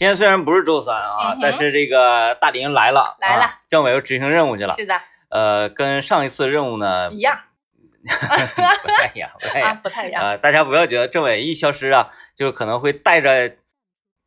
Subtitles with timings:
[0.00, 4.74] 今天虽然不是周三啊，嗯但是这个大林来了，来了啊政委又执行任务去了。
[4.74, 7.38] 是的，呃，跟上一次任务呢一样
[8.82, 9.80] 不太一样，不太一啊，样。
[9.82, 10.22] 不太一样。
[10.24, 13.56] 呃，大家不要觉得政委一消失啊，就可能会带着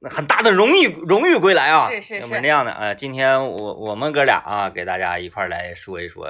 [0.07, 1.89] 很大的荣誉荣誉归来啊。
[1.89, 2.71] 是是是不是那样的。
[2.73, 6.27] 呃，今天我我们哥俩啊，给大家一块来说一说，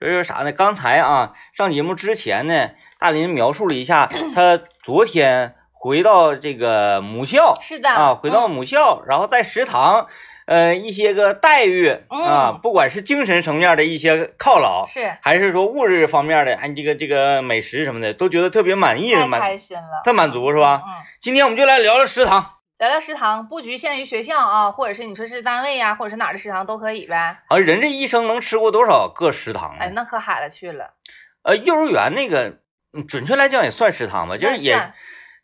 [0.00, 0.50] 说说啥呢？
[0.50, 10.06] 刚才啊，上节目之前呢，大林描述了一下他昨天回到这个母校是的啊，回到嗯母校，然后在食堂。
[10.50, 20.80] 呃，一些个待遇啊，嗯不管是精神层面的一些犒劳，是还是说物质方面的，哎，这个这个美食什么的，都觉得特别满意，太开心了，特满足是吧？
[20.82, 22.52] 嗯，嗯今天我们就来聊聊食堂。
[22.78, 27.40] 聊聊食堂，不局限于学校啊，或者是你说是单位呀、或者是哪儿的食堂都可以呗。
[27.48, 30.94] 啊，人这一生能吃过多少个食堂哎，那可海了去了，
[31.42, 32.56] 呃，幼儿园那个，
[32.94, 34.72] 嗯准确来讲也算食堂吧，就是也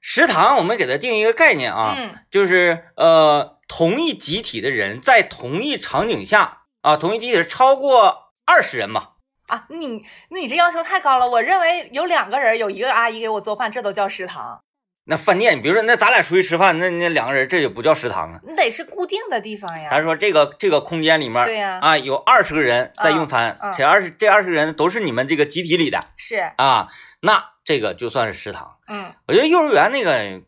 [0.07, 9.13] 食堂，我们给它定一个概念啊，嗯就是呃，同一集体的人在同一场景下啊，同一集体超过二十人吧。
[9.47, 11.27] 啊，你那你这要求太高了。
[11.27, 14.61] 我认为有两个人，有一个阿姨给我做饭，这都叫食堂。
[15.07, 18.41] 那饭店，你比如说，那咱俩出去吃饭，那那两个人，这也不叫食堂啊。
[18.47, 19.89] 你得是固定的地方呀。
[19.91, 26.89] 咱说这个这个空间里面，对呀啊，有二十个人在用餐，这二十这二十个人都是你们这个集体里的是，啊，
[27.21, 28.77] 那这个就算是食堂。
[28.87, 30.43] 嗯，我觉得幼儿园那个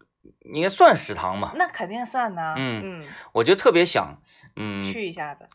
[0.55, 2.55] 应该算食堂吧，那肯定算呢。
[2.57, 4.19] 嗯嗯，我就特别想，
[4.57, 5.47] 嗯，去一下子。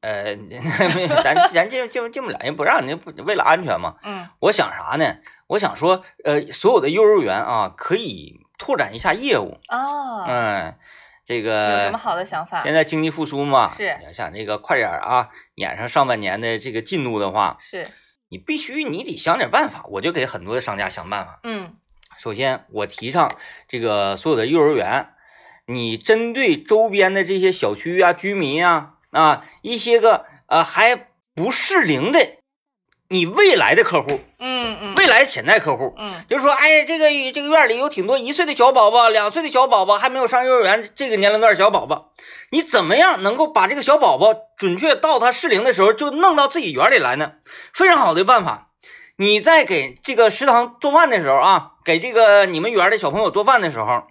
[0.00, 0.36] 呃，
[1.24, 3.94] 咱咱进进进不了，人不让人不为了安全嘛。
[4.02, 5.16] 嗯我想啥呢？
[5.46, 9.58] 我想说，呃，所有的幼儿园啊，可以拓展一下业务。
[9.68, 10.74] 哦，嗯，
[11.24, 12.62] 这有个什么好的想法？
[12.62, 17.88] 现在经济复苏嘛，是你要想这个快点儿啊，撵上上半年的这个进度的话，是，
[18.34, 19.84] 你必须你得想点办法。
[19.88, 21.38] 我就给很多的商家想办法。
[21.44, 21.76] 嗯
[22.18, 23.30] 首先，我提倡
[23.68, 25.10] 这个所有的幼儿园，
[25.66, 30.96] 你针对周边的这些小区啊、居民啊啊一些个呃还
[31.32, 32.38] 不适龄的，
[33.08, 42.12] 你未来的客户，嗯嗯未来潜在客户，嗯就是说，哎，这个这个院里有挺多一岁的小宝宝、两岁的小宝宝，还没有上幼儿园这个年龄段的小宝宝，
[42.50, 47.32] 你怎么样能够把这个小宝宝准确到他适龄的时候就弄到自己园里来呢？
[47.72, 48.70] 非常好的办法。
[49.16, 54.02] 你在给这个食堂做饭的时候啊，给这个你们园的小朋友做饭的时候，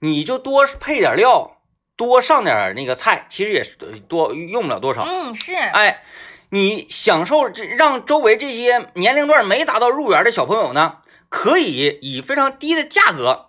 [0.00, 1.58] 你就多配点料，
[1.94, 3.76] 多上点那个菜，其实也是
[4.08, 5.02] 多用不了多少。
[5.02, 6.02] 嗯是，哎，
[6.50, 10.98] 你享受这让周围这些年龄段没达到入园的小朋友呢，
[11.28, 13.46] 可以以非常低的价格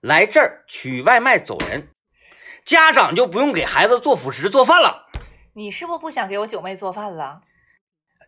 [0.00, 1.88] 来这儿取外卖走人，
[2.64, 5.06] 家长就不用给孩子做辅食做饭了。
[5.54, 7.40] 你是不是不想给我九妹做饭了？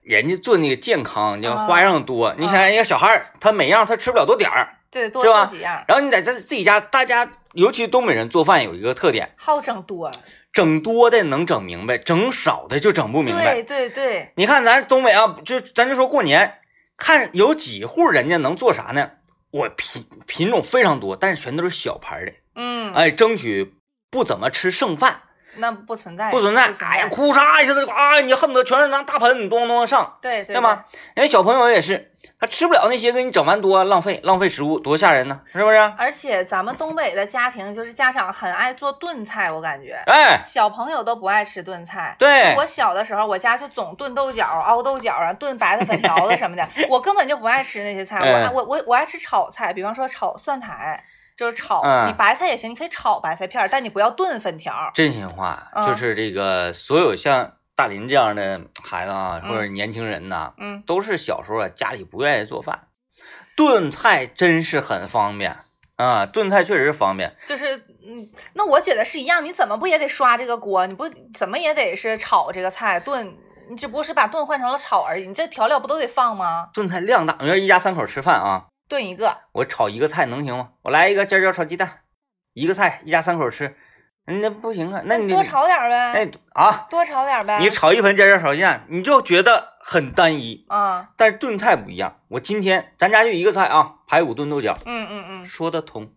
[0.02, 2.34] 人家做那个健康，叫啊花样多。
[2.38, 10.10] 你想想，一个小孩儿，他每样他吃不了多点儿，对，多是吧几样，然后你在这自己家，大家尤其东北人做饭有一个特点，好整多。
[10.52, 13.62] 整多的能整明白，整少的就整不明白。
[13.62, 16.58] 对对对，你看咱东北啊，就咱就说过年，
[16.96, 19.10] 看有几户人家能做啥呢？
[19.50, 23.74] 我品品种非常多，但是全都是小牌的，嗯，哎，争取
[24.10, 25.22] 不怎么吃剩饭，
[25.56, 26.70] 那不存在，不存在。
[26.86, 30.84] 哎呀，哭嚓一下子啊，你恨不得全是拿大盆咚咚上，对对对吧？？
[31.14, 35.76] 人家小朋友也是，他吃不了那些，给你整完多浪费，浪费食物，多吓人呢，是不是？
[35.96, 42.14] 而且咱们东北的家庭就是家长很爱做炖菜，我感觉哎，小朋友都不爱吃炖菜。
[42.18, 48.18] 对，我小的时候，我家就总炖豆角、熬豆角啊，炖白菜粉条子什么的， 我根本就不爱吃那些菜。
[48.20, 51.02] 我我我我爱吃炒菜，比方说炒蒜苔，
[51.38, 51.80] 就是炒。
[51.82, 54.90] 嗯你白菜也行，你可以炒白菜片儿，但你不要炖粉条。
[54.92, 62.88] 真心话，嗯就是这个所有像大林这样的孩子啊，嗯或者年轻人呐，嗯，都是小时候啊家里不愿意做饭，
[63.56, 65.56] 炖菜真是很方便
[65.96, 67.34] 啊，炖菜确实是方便。
[67.46, 70.86] 就是嗯，那我觉得是一样，你怎么不也得刷这个锅？
[70.88, 73.36] 你不怎么也得是炒这个菜炖，
[73.70, 75.26] 你只不过是把炖换成了炒而已。
[75.28, 76.68] 你这调料不都得放吗？
[76.74, 80.70] 炖菜量大，你说一家三口吃饭啊，炖一个，我炒一个菜能行吗？
[80.82, 82.00] 我来一个尖椒炒鸡蛋，
[82.54, 83.76] 一个菜一家三口吃，
[84.26, 87.58] 嗯那不行啊，那你多炒点儿呗，哎啊，多炒点呗。
[87.60, 90.64] 你炒一盆尖椒炒鸡蛋，你就觉得很单一。
[90.68, 96.12] 啊，但是炖菜不一样，我今天咱家就一个菜啊，排骨炖豆角，嗯嗯嗯，说得通，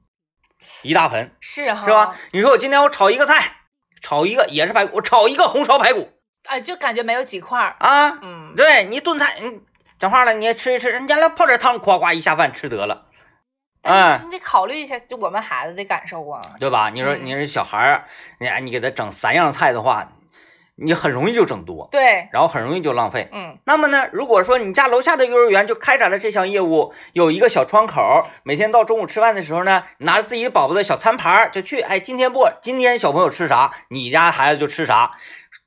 [0.83, 2.15] 一大盆是哈，是吧？？
[2.31, 3.57] 你说我今天我炒一个菜，
[4.01, 6.09] 炒一个也是排骨，我炒一个红烧排骨
[6.45, 7.75] 哎，就感觉没有几块儿。
[7.79, 9.61] 啊，嗯，对你炖菜，你
[10.01, 13.05] 讲话了，你也吃一吃，人家来泡点汤，夸夸一下饭吃得了，
[13.83, 16.41] 嗯，你得考虑一下，就我们孩子的感受啊。
[16.59, 16.89] 对吧？
[16.89, 18.05] 你说嗯你是小孩儿，
[18.39, 20.13] 你哎你给他整三样菜的话，
[20.75, 23.29] 你很容易就整多，对，然后很容易就浪费。
[23.31, 35.11] 嗯那么呢，如果说你家楼下的幼儿园就开展了这项业务，有一个小窗口，每天到中午吃饭的时候呢，拿着自己宝宝的小餐盘就去，哎，今天不，今天小朋友吃啥，你家孩子就吃啥，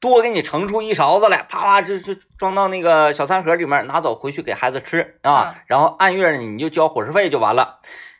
[0.05, 7.79] 多给你盛出一勺子来，啪啪就就装到那个小餐盒里面，拿走回去给孩子吃啊，然后按月呢你就交伙食费就完了。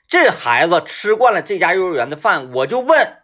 [0.09, 3.19] 这孩子吃惯了这家幼儿园的饭，我就问，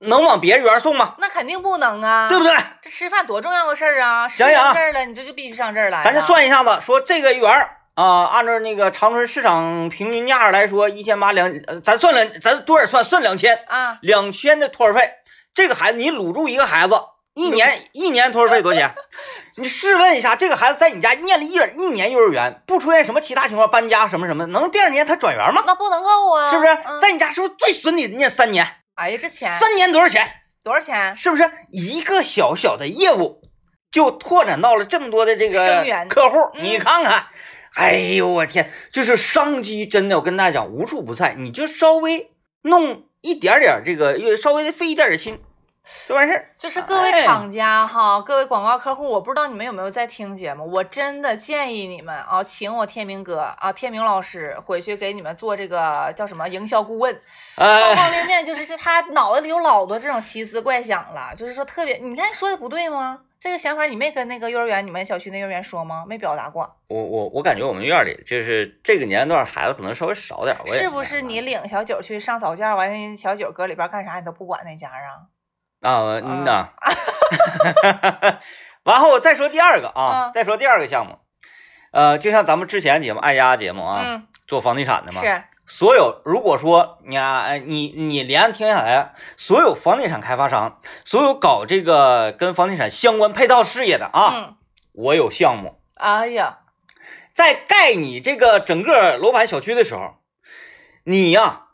[0.00, 1.14] 能往别的园送吗？
[1.18, 2.52] 那肯定不能啊，对不对？
[2.82, 4.28] 这吃饭多重要的事儿啊！
[4.28, 6.02] 想想这儿了，你这就必须上这儿来。
[6.02, 15.12] 咱就，算一下子，说这个园儿啊、按照那个长春市场平均价来说，一千八两，呃咱算两，咱多少算算两千，啊，两千的托儿费。
[15.52, 16.94] 这个孩子你卤住一个孩子，
[17.34, 18.94] 一年一年托儿费多少钱？
[19.56, 25.62] 你试问一下，这个孩子在你家念了一一年幼儿园，不出现什么其他情况，搬家什么什么，能第二年他转园吗？
[25.66, 26.68] 那不能够啊，是不是？
[26.86, 28.66] 嗯在你家是不是最损你的念三年？
[28.94, 30.26] 哎呀，这钱三年多少钱？
[30.62, 31.14] 多少钱？
[31.16, 33.42] 是不是一个小小的业务
[33.90, 36.36] 就拓展到了这么多的这个生源客户？
[36.54, 37.26] 嗯你看看，
[37.74, 42.30] 哎呦我天，就是商机真的，我跟大家讲无处不在，你就稍微
[42.62, 45.40] 弄一点点这个，稍微的费一点点心，
[46.06, 46.50] 就完事儿。
[46.56, 57.14] 就是各位哎厂家哈，各位广告客户，我不知道你们有没有在听节目，我真的建议你们啊，请我天明哥啊，天明老师回去给你们做这个叫什么营销顾问，
[57.56, 63.20] 方哎，方面面就是这他脑子里有老多这种奇思怪想了，就是说特别，你看说的不对吗？
[63.40, 66.04] 这个想法你没跟那个幼儿园，你们小区那幼儿园说吗？
[66.06, 71.22] 没表达过，我我我感觉我们院里就是这个年龄段孩子可能稍微少点儿，我也是不是？
[71.22, 75.24] 你领小九去上早教，完小九搁里边干啥你都不管那家啊？
[75.82, 76.68] 啊，嗯呐。
[78.84, 81.18] 完后再说第二个啊，嗯再说第二个项目，
[81.92, 94.56] 呃，就像咱们之前节目爱家节目啊，嗯，做房地产的嘛，是，所有如果说你啊，哎你你连听下来，所有房地产开发商，所有搞这个跟房地产相关配套事业的啊，嗯，
[94.92, 96.60] 我有项目，哎呀，
[97.34, 100.14] 在盖你这个整个楼盘小区的时候，
[101.04, 101.66] 你呀、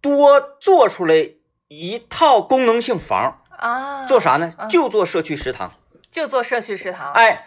[0.00, 1.14] 多做出来
[1.68, 4.52] 一套功能性房，啊，做啥呢？
[4.58, 5.72] 嗯就做社区食堂。
[6.10, 7.44] 就做社区食堂，哎，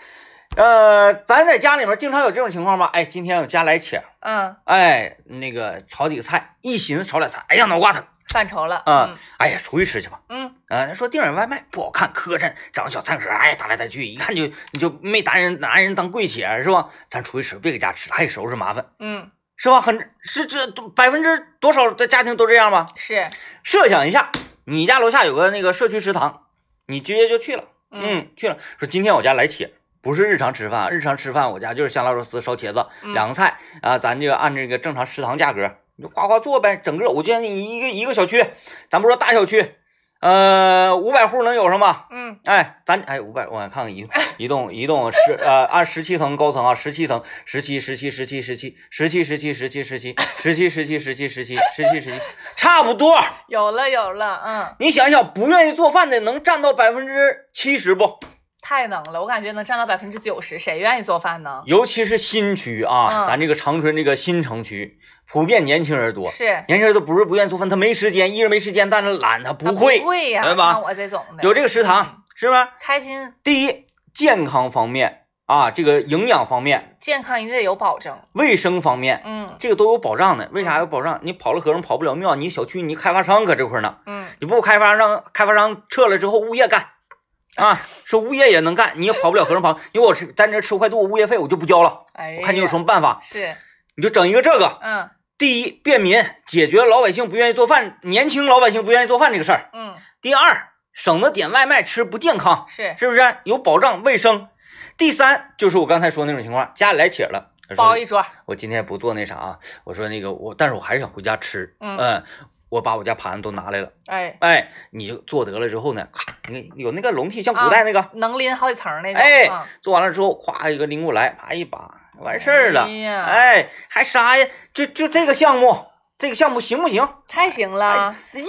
[0.58, 2.90] 呃，咱在家里面经常有这种情况吧？
[2.92, 10.20] 哎，今天我家来请，嗯，哎，那个炒几个菜，一寻思炒俩菜，哎呀脑瓜疼，犯愁了，嗯哎呀出去吃去吧。
[10.28, 16.90] 嗯啊，说订点外卖不好看，磕碜，长个小餐盒，哎，打来打去，一看就你就没拿人拿人当贵姐是吧？
[17.10, 19.80] 咱出去吃，别搁家吃，还得收拾麻烦，嗯是吧？
[19.80, 22.86] 很是这百分之多少的家庭都这样吧？
[22.98, 23.30] 是，
[23.64, 24.30] 设想一下，
[24.70, 26.42] 你家楼下有个那个社区食堂，
[26.88, 29.72] 你直接就去了，嗯，去了，说今天我家来且，
[30.02, 33.14] 不是日常吃饭，日常吃饭我家就是香辣肉丝、烧茄子嗯。
[33.14, 36.76] 两个菜啊，咱就按这个正常食堂价格，你就哗哗做呗。
[36.76, 38.46] 整个我建议你一个一个小区，
[38.90, 39.76] 咱不说大小区，
[40.20, 42.06] 呃，五百户能有什么？
[42.10, 52.20] 嗯哎，咱哎五百，我看看一一栋一栋十呃按十七层高层啊，十七层，十七十七十七十七十七十七十七十七十七十七十七十七十七十七，
[52.56, 53.20] 差不多。
[53.48, 58.20] 有了有了，嗯，你想想，不愿意做饭的能占到百分之七十不？
[58.60, 61.62] 太能了，我感觉能占到百分之九十，谁愿意做饭呢？
[61.66, 64.97] 尤其是新区啊，嗯咱这个长春这个新城区，
[65.30, 66.30] 普遍年轻人多。
[66.30, 70.00] 是，年轻人都不是不愿意做饭，他没时间，一人没时间，但是懒，他不啊会。
[70.02, 72.76] 会呀，对吧像我这种的，有这个食堂，是吧？
[72.80, 80.50] 开心第一，健康方面啊，这个营养方面、健康一定得有保证，卫生方面，嗯这个都有保障的。
[80.52, 81.20] 为啥有保障？
[81.24, 86.88] 你跑了和尚跑不了庙，你小区你开发商搁这块儿呢，嗯，你不开发商开发商撤了之后，物业干。
[87.58, 89.80] 啊，说物业也能干，你也跑不了和尚跑。
[89.92, 92.06] 因为我吃在这吃坏肚，物业费我就不交了。
[92.14, 93.56] 哎，我看你有什么办法，是，
[93.96, 94.78] 你就整一个这个。
[94.82, 99.70] 嗯第一，便民，解决老百姓不愿意做饭，年轻老百姓不愿意做饭这个事儿。
[99.74, 103.38] 嗯第二，省得点外卖吃不健康，是，是不是？
[103.44, 104.50] 有保障卫生。
[104.98, 112.24] 第三，就是我刚才说那种情况，家里来且了，包一桌，我今天不做那啥啊，我说那个我，但是我还是想回家吃，嗯
[112.70, 124.48] 我把我家盘子都拿来了，哎，哎，你就做得了之后呢，咔，你有那个笼屉，像古代那个，能拎好几层那种，哎嗯做完了之后，咵一个拎过来，啪一把，完事儿了，哎呀，哎，还啥呀？
[124.74, 125.86] 就就这个项目，
[126.18, 127.08] 这个项目行不行？
[127.28, 128.42] 太行了，你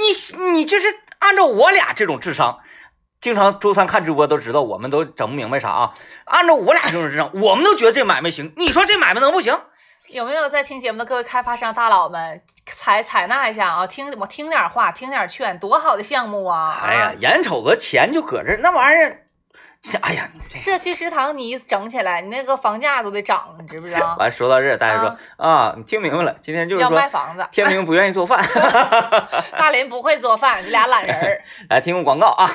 [0.53, 0.87] 你就是
[1.19, 2.59] 按照我俩这种智商，
[3.21, 5.95] 经常周三看直播都知道，我们都整不明白啥啊。
[6.25, 8.53] 按照我俩这种智商，我们都觉得这买卖行。
[8.57, 9.59] 你说这买卖能不行？
[10.09, 13.87] 有没有在听节目的各位开发商大佬们采采纳一下啊？
[13.87, 16.81] 听我听点话，听点劝，多好的项目啊！
[16.83, 19.27] 哎呀啊，，眼瞅着钱就搁这儿，那玩意儿，
[20.03, 24.17] 哎呀，社区食堂你一整起来，你那个房价都得涨，你知不知道？
[24.19, 28.45] 完说到这，大家说啊，你听明白了，今天就是要卖说房子，天明不愿意做饭，
[29.57, 31.43] 大林不会做饭，你俩懒人儿。
[31.71, 32.51] 来听个广告啊。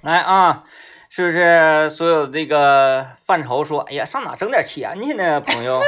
[0.00, 0.64] 来啊，
[1.10, 5.82] 是不是所有这个范畴说，哎呀，上哪整点钱去呢，朋友？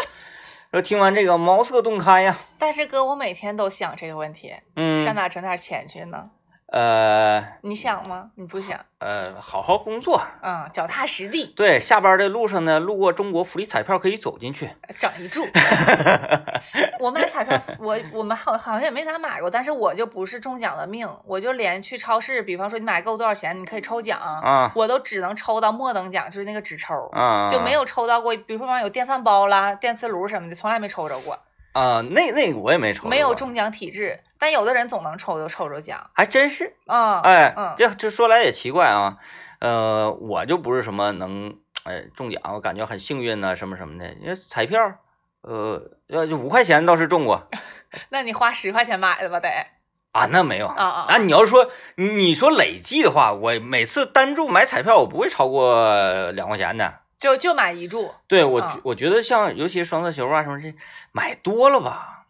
[0.73, 6.23] 说听完这个茅塞顿开呀，但是哥，我每天都想这个问题，嗯上嗯，哪整点钱去呢？
[6.71, 8.31] 呃你想吗？
[8.37, 8.79] 你不想？
[8.99, 10.23] 呃，好好工作。
[10.43, 14.71] 嗯、脚踏实地，对，下班的路上呢，路过中国福利彩票可以走进去。
[14.99, 15.45] 整一注。
[17.00, 26.95] 我买彩票，我我们好好像也没咋买过，但是我就不是中奖的命，我就连去超市，比方说你买够多少钱，你可以抽奖，啊我都只能抽到末等奖，就是那个纸抽。
[27.12, 31.37] 啊，就没有抽到过，比如说有电饭煲啦、电磁炉什么的，从来没抽着过，
[31.73, 34.21] 啊，那那个我也没抽，没有，中奖体质。
[34.39, 36.75] 但有的人总能抽就抽着奖还真是。
[36.87, 39.19] 啊，哎嗯，这这说来也奇怪啊，
[39.61, 44.12] 呃，我就不是什么能哎中奖，我感觉很幸运呐、什么什么的。
[44.15, 44.79] 因为彩票，
[45.43, 47.49] 呃，要就五块钱倒是中过
[48.11, 49.49] 那你花十块钱买的吧，得
[50.12, 51.19] 啊，那没有啊啊啊。
[51.19, 56.95] 你要说你你说累计的话，我每次单注买彩票，我不会超过两块钱的。
[57.21, 60.75] 就就买一注，对我我觉得像尤其是双色球啊什么这
[61.12, 62.25] 买多了吧，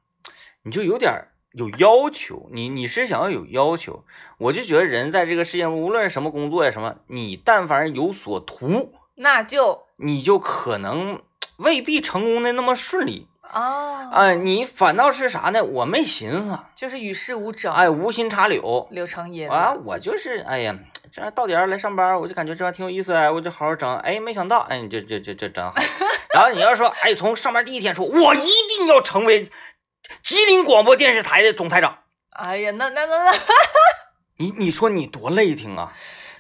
[0.65, 4.05] 你就有点儿有要求，你你是想要有要求，
[4.39, 9.87] 我就觉得人在这个世界上，无论是什么工作呀什么，你但凡有所图，那就。
[10.03, 11.21] 你就可能
[11.59, 15.63] 未必成功的那么顺利啊，啊、你反倒是啥呢？
[15.63, 20.75] 我没寻思，就是与世无争，哎，无心插柳柳成荫啊，我就是哎呀，
[21.13, 25.75] 这样到点儿来上班，我就感觉这玩意儿挺有意思哎，我就好好整，哎，没想到，哎，你这这这这整好。
[26.35, 29.51] 然后你要说，哎，从上班第一天说，我一定要成为
[30.23, 31.99] 吉林广播电视台的总台长，
[32.31, 33.33] 哎呀，那那那那
[34.39, 35.93] 你你说你多累挺啊？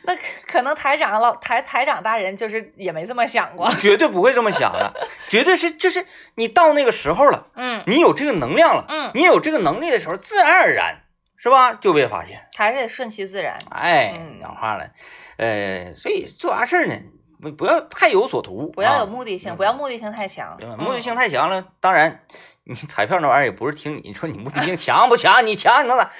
[0.02, 4.94] 那可能台长老台台长大人就是也没这么想过，绝对不会这么想的，
[5.28, 11.02] 绝对是就是你到那个时候了，嗯你有这个能量了，嗯，你有这个能力的时候，自然而然
[11.42, 12.46] 是吧就被发现。
[12.54, 14.90] 还是得顺其自然，哎嗯，讲话了，
[15.38, 16.94] 呃，所以做啥事儿呢，
[17.40, 22.20] 不不要太有所图，不要有啊目的性，嗯不要目的性太强对吧，目的性嗯太强了，当然，
[22.64, 26.12] 你彩票那玩意儿也不是听你你说你目的性强不强，你强你能咋？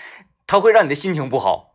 [0.47, 1.75] 它会让你的心情不好。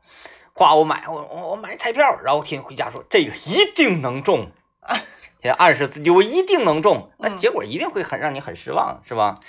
[0.53, 4.51] 夸我买我我我买彩票，然后天天回家说这个一定能中，
[4.87, 5.01] 天
[5.41, 9.37] 天暗示自己我一定能中，那嗯结果一定会很让你很失望，是吧？
[9.37, 9.39] 人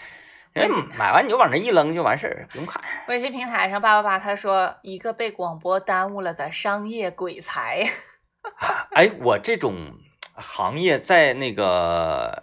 [0.63, 2.81] 对 买完你就往那一扔就完事儿，不用看。
[3.09, 7.85] 微信平台上八八八他说一个被广播耽误了的商业鬼才，
[8.95, 9.75] 哎，我这种
[10.35, 12.43] 行业在那个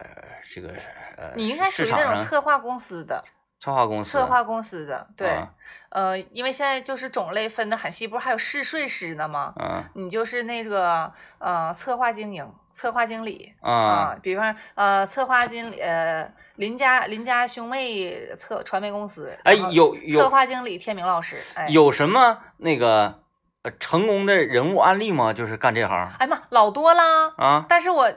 [0.54, 0.70] 这个
[1.18, 3.24] 呃，你应该属于那种策划公司的，
[3.60, 5.50] 策划公司，策划公司的，对，啊
[5.90, 9.54] 呃，因为现在就是种类分的很细，不是还有试睡师呢吗？
[9.60, 23.22] 嗯你就是那个呃策划经营、策划经理啊啊，比方呃策划经理呃林家林家兄妹策传媒公司，哎有有策划经理天明老师，哎，有什么那个
[23.62, 25.32] 呃成功的人物案例吗？
[25.32, 27.66] 就是干这行哎妈老多啦，啊？
[27.70, 28.12] 但是我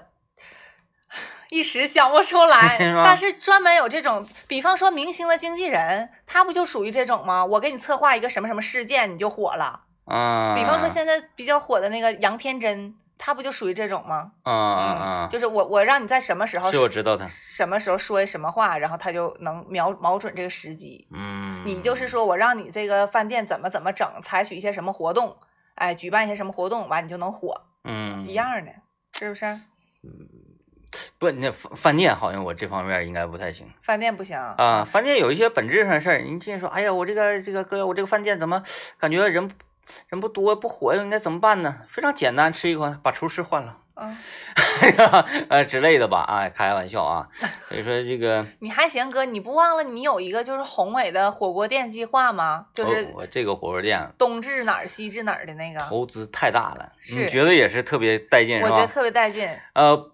[1.50, 2.76] 一时想不出来。
[3.04, 7.44] 但是专门有这种，比方说明星的经纪人，他不就属于这种吗？
[7.44, 9.82] 我给你策划一个什么什么事件，你就火了。
[10.06, 14.32] 嗯，比方说现在比较火的那个杨天真，他不就属于这种吗？
[14.42, 21.06] 啊啊啊，就是我我让你在什么时候是我知道他，什么时候说什么话，然后他就能瞄瞄准这个时机。
[21.12, 25.36] 嗯，你就是说我让你这个饭店怎么怎么整，采取一些什么活动，
[25.76, 28.72] 哎，举办一些什么活动，完你就能火，嗯一样的，
[29.18, 29.60] 是不是？
[31.18, 34.82] 不，那饭饭店好像我这方面应该不太行饭店不行啊。
[34.84, 38.62] 饭店有一些本质上的事儿，你进去说，哎呀，我这个这个哥，我这个饭店怎么
[38.98, 39.50] 感觉人
[40.08, 41.82] 人不多不活跃，应该怎么办呢？
[41.88, 43.78] 非常简单，吃一口，把厨师换了。
[43.98, 44.14] 嗯，
[45.48, 47.28] 呃之类的吧，啊，开玩笑啊，
[47.68, 52.66] 所以说这个你还行哥，你不忘了你有一个就是宏伟的火锅店计划吗？
[52.74, 58.60] 就是这个火锅店东至哪儿西至哪儿的那个，投资太大了，你是觉得也是特别带劲？
[58.60, 59.48] 我觉得特别带劲。
[59.72, 60.12] 呃，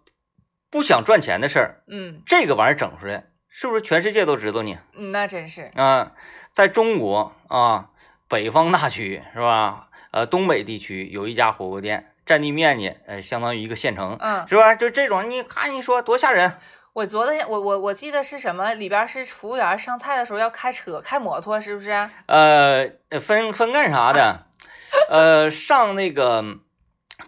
[0.71, 6.13] 不想赚钱的事儿，嗯这个玩意儿整出来，是不是全世界都知道你嗯，那真是，啊、
[6.53, 7.89] 在中国啊，
[8.33, 9.89] 北方大区是吧？
[10.11, 14.75] 呃，东北地区有一家火锅店，占地面积呃相当于一个县城，嗯，是吧？
[14.75, 16.55] 就这种，你看你说多吓人，
[16.95, 22.09] 我昨天我我我记得是什么，里边是服务员上菜的时候要开车开摩托，是不是？
[22.25, 24.47] 呃，分分干啥的？
[25.11, 26.43] 呃，上那个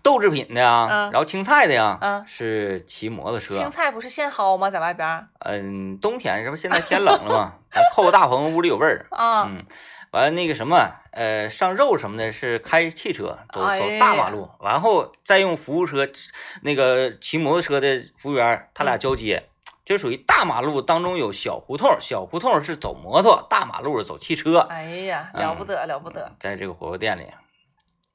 [0.02, 3.54] 豆制品的呀，嗯然后青菜的呀，嗯是骑摩托车。
[3.54, 4.70] 青菜不是现薅吗？
[4.70, 9.06] 在外边儿嗯，冬天这不现在天冷了吗，咱扣个大棚，屋里有味儿。
[9.12, 9.64] 啊，嗯，
[10.14, 16.09] 完了那个什么，呃，上肉什么的是开汽车走哎走大马呀路，然后再用服务车，
[16.62, 19.49] 那个骑摩托车的服务员，他俩嗯交接。
[19.85, 24.61] 就属于大马路当中有小胡同，小胡同是走摩托，大马路是走汽车。
[24.61, 26.33] 哎呀，了不得了不得。
[26.38, 27.26] 在这个火锅店里，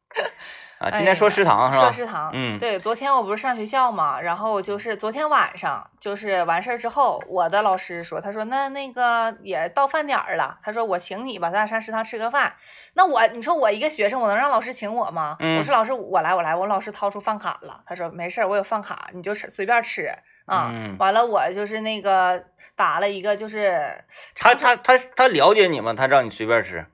[0.80, 1.84] 啊，今天说食堂是吧？
[1.84, 12.54] 说食堂，嗯对，昨天我不是上学校嘛，然后就是昨天晚上就是完事儿之后，我的老师说，他说那那个也到饭点儿了，他说我请你吧，咱俩上食堂吃个饭。
[12.94, 15.36] 那我你说我一个学生，我能让老师请我吗？
[15.42, 20.10] 嗯我说老师我来我来，我老师掏出饭卡了，他说没事儿，我有饭卡，你就吃随便吃
[20.46, 20.72] 啊。
[20.74, 22.42] 嗯完了我就是那个
[22.78, 24.02] 打了一个就是
[24.34, 25.94] 他他他他了解你吗？
[25.94, 26.86] 他让你随便吃。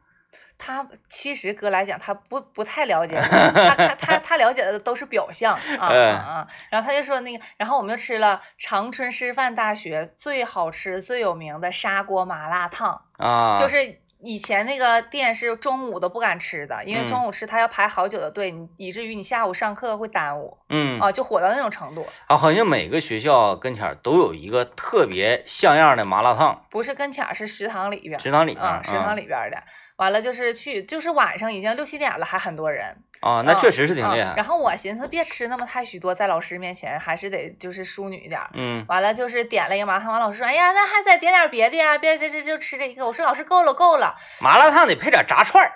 [0.58, 6.48] 他其实哥来讲，他不不太了解，他他他 他了解的都是表象啊哎啊啊！
[6.70, 22.08] 然后他就说那个，然后我们就吃了长春师范大学最好吃、最有名的砂锅麻辣烫，啊，就是以前那个店是中午都不敢吃的，因为嗯中午吃他要排好久的队，你以至于你下午上课会耽误嗯啊，就火到那种程度。
[22.28, 29.62] 啊，好像每个学校跟前都有一个特别像样的麻辣烫，不是跟前是食堂里边食堂里边啊，食堂里里边儿的。
[29.98, 32.86] 完了就是去，就是晚上已经六七点了，还很多人。
[33.22, 34.34] 啊，那嗯确实是挺厉害。
[34.34, 38.40] 嗯然后我寻思别吃那么太许多，在老师面前还是得就是淑女一点。
[38.54, 43.06] 嗯完了就是点了一个麻辣烫，完老师说，哎呀，那还再点点别的呀，别这这就吃这一个。
[43.08, 45.72] 我说老师够了够了麻辣烫得配点炸串儿。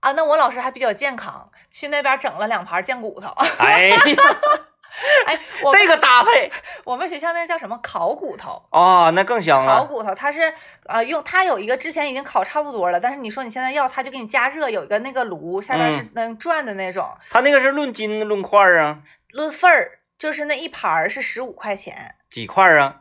[0.00, 3.28] 啊，那我老师还比较健康，去那边整了两盘酱骨头。
[3.58, 3.96] 哎呀，
[5.26, 6.50] 哎，我这个搭配
[6.84, 8.62] 我们学校那叫什么烤骨头。
[8.70, 9.78] 啊，那更香了。
[9.78, 10.52] 烤骨头，它是
[10.86, 18.98] 呃用它有一个之前已经烤差不多了，但是你说你现在要，它就给你加热，有一个那个炉，下面是嗯能转的那种，它那个是论斤论块儿啊，
[19.30, 23.00] 论份儿，就是那一盘儿是十五块钱几块啊？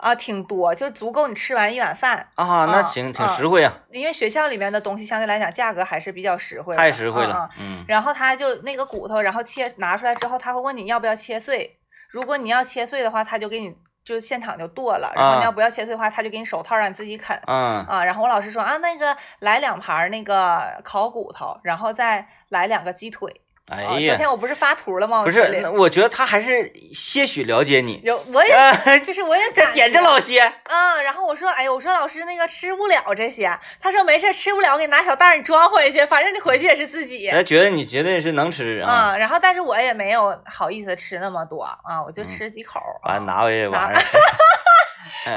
[0.00, 2.28] 啊，挺多，就足够你吃完一碗饭。
[2.34, 11.78] 啊，那啊行，挺啊实惠啊，因为学校里面的东西相对来讲价格还是比较实惠的，太实惠了嗯然后他就那个骨头，然后切拿出来之后，他会问你要不要切碎。
[12.10, 17.38] 如果你要切碎的话，他就给你就现场就剁了；然后你啊要不要切碎的话，他就给你手套让你自己啃。
[17.46, 23.40] 嗯啊，然后我老师说啊，那个来两盘那个烤骨头，然后再来两个鸡腿。
[23.70, 25.22] 哎啊，昨，天我不是发图了吗？
[25.22, 25.40] 不是，
[25.74, 28.00] 我觉得他还是些许了解你。
[28.02, 37.28] 有我也哎，就是我也这感点这觉老些，啊，然后我说，哎呦，我说老师那个吃不了这些，他说没事，吃不了，我给你拿小袋儿你装回去，反正你回去也是自己。
[37.30, 38.90] 他觉得你绝对是能吃啊。
[38.90, 42.80] 啊、然后但是我也没有好意思吃那么多啊，我就嗯吃几口。
[43.04, 43.68] 完拿回去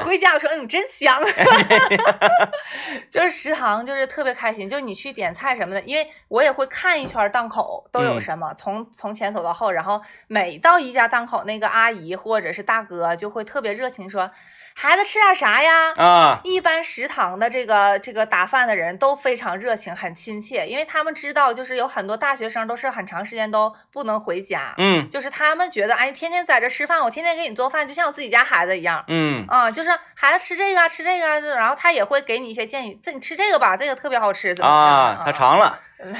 [0.04, 1.20] 回家我说，嗯，真香。
[3.10, 14.30] 就是食堂就是特别开心，就你去点菜什么的，因为我也会看一圈档口都有嗯什么，从从前走到后，然后每到一家档口，那个阿姨或者是大哥就会特别热情说，
[14.76, 15.92] 孩子吃点啥呀？
[15.96, 29.04] 啊，一般食堂的这个这个打饭的人都非常热情，很亲切，因为他们知道，就是有很多大学生都是很长时间都不能回家，嗯就是他们觉得，哎，天天在这吃饭，我天天给你做饭，就像我自己家孩子一样。
[29.08, 35.80] 嗯啊、就是孩子吃这个啊，吃这个啊，然后他也会给你一些建议，这你吃这个吧，这个特别好吃，怎么样啊，他尝了。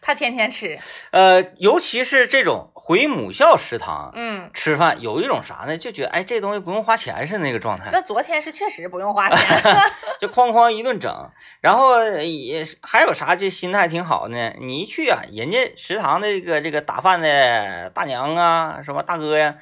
[0.00, 0.78] 他天天吃，
[1.10, 5.78] 呃，尤其是这种回母校食堂嗯，吃饭，有一种啥呢？
[5.78, 9.38] 就觉得哎，这东西不用花钱是那个状态，那昨天是确实不用花钱，
[10.18, 11.30] 就哐哐一顿整。
[11.60, 14.52] 然后也还有啥这心态挺好呢？
[14.58, 19.54] 你一去啊，人家食堂的这个这个打饭的大娘啊，什么大哥呀，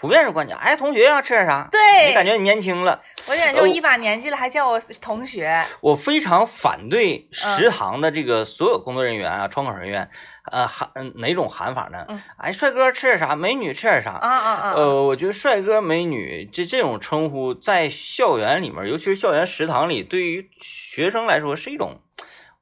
[0.00, 1.68] 普遍是管讲，哎，同学要吃点啥？
[1.72, 3.02] 对你感觉你年轻了。
[3.26, 10.08] 我感觉我一把年纪了还叫我同学，我非常反对嗯食堂的这个所有工作人员啊、窗口人员，
[10.52, 12.22] 呃，喊嗯哪种喊法呢嗯？
[12.36, 13.34] 哎，帅哥吃点啥？
[13.34, 14.12] 美女吃点啥？
[14.12, 22.00] 啊啊啊，呃，我觉得帅哥美女这这种称呼在校园里面，尤其是校园食堂里，对于学生来说是一种，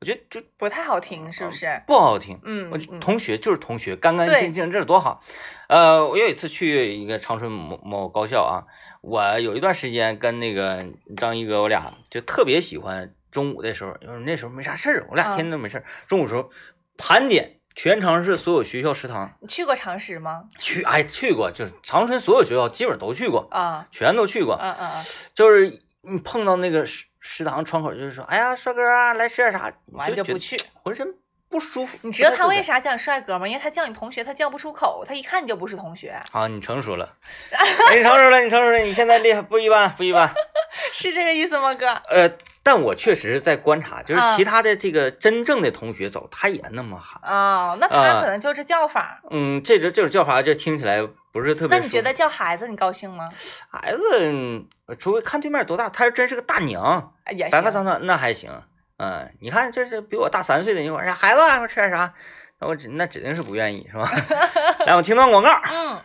[0.01, 1.83] 我觉得就不太好听，是不是？
[1.87, 2.40] 不好听。
[2.42, 5.22] 嗯，我同学就是同学，干干净净，这是多好。
[5.68, 8.64] 呃，我有一次去一个长春某某高校啊，
[9.02, 15.85] 我有一段时间跟那个张一哥，我俩就特别喜欢中午的时候，因为那时候没啥事儿，我俩嗯天天都没事儿。
[16.07, 16.50] 中午时候
[16.96, 20.44] 盘点全长市所有学校食堂，你去过长实吗？
[20.59, 24.57] 去哎去过，就是长春所有学校基本都去过，啊，全都去过。
[24.61, 30.57] 嗯嗯嗯，就是你碰到那个食食堂窗口，就是说，哎呀，帅哥啊，来吃点啥，完就不去。
[30.83, 31.14] 浑身
[31.57, 31.97] 不舒服。
[32.03, 32.79] 你知道他为啥？
[32.79, 33.49] 叫你帅哥吗？
[33.49, 37.09] 因为他叫你同学，他叫不出口，他一看你就不是同学，好，你成熟了，
[37.51, 40.31] 哎你成熟了，你成熟了，你现在厉害不一般，不一般。
[40.92, 41.88] 是这个意思吗，哥？
[42.11, 42.31] 呃，
[42.62, 47.19] 但我确实是在观察，就是啊其他的这个真正的同学走，他也那么喊。
[47.23, 49.23] 啊、那他啊可能就是叫法。
[49.31, 51.01] 嗯，这种这种叫法，这听起来
[51.33, 51.79] 不是特别。
[51.79, 53.31] 那你觉得叫孩子你高兴吗？
[53.71, 58.51] 孩子，嗯除非看对面多大，他要真是个大娘，白发行，苍苍那还行。
[58.98, 62.12] 嗯，你看这是比我大三岁的，你说孩子吃点啥？
[62.59, 64.11] 那我指那指定是不愿意，是吧？
[64.87, 65.50] 来，我听段广告。
[65.70, 66.00] 嗯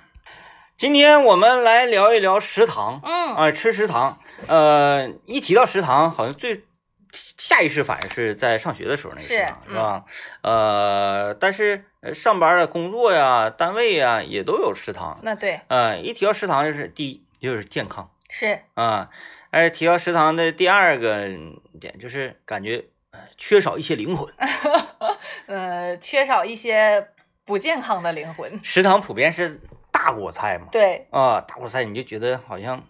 [0.78, 4.18] 今天我们来聊一聊食堂嗯啊、吃食堂。
[4.48, 6.64] 呃，一提到食堂，好像最
[7.12, 10.06] 下意识反应是在上学的时候那个食是堂是吧？
[10.42, 15.20] 呃，但是呃上班的、工作呀、单位呀也都有食堂。
[15.22, 19.10] 那对呃，一提到食堂，就是第一就是健康是，啊，
[19.52, 21.30] 而提到食堂的第二个
[21.82, 24.34] 点就是感觉呃缺少一些灵魂。
[25.48, 27.10] 呃，缺少一些
[27.44, 28.58] 不健康的灵魂。
[28.64, 29.60] 食堂普遍是
[29.92, 32.84] 大锅菜嘛，对，啊，大锅菜你就觉得好像，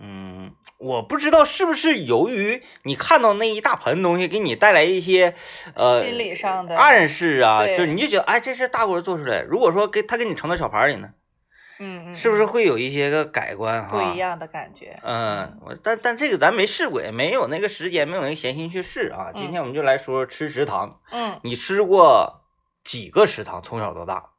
[0.00, 5.34] 嗯，我不知道是不是由于你看到那一大盆东西给你带来一些，
[5.74, 9.40] 呃，心理上的暗示啊，就是你就觉得，哎，这是大锅做出来。
[9.42, 11.10] 如果说给他给你盛到小盘里呢，
[11.78, 13.90] 嗯嗯，是不是会有一些个改观哈？
[13.90, 14.18] 不一。
[14.18, 14.98] 样的感觉？
[15.02, 19.30] 嗯，我但但这个咱没试过，也没有那个时间，没有那个闲心去试啊。
[19.34, 21.00] 今天我们就来说吃食堂。
[21.10, 22.44] 嗯，你吃过
[22.82, 23.60] 几个食堂？
[23.60, 24.30] 从小到大，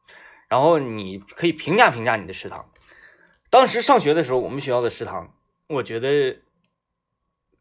[0.48, 2.70] 然后你可以评价评价你的食堂。
[3.50, 5.34] 当时上学的时候，我们学校的食堂，
[5.68, 6.42] 我觉得